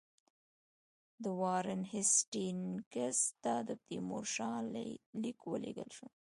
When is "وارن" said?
1.41-1.81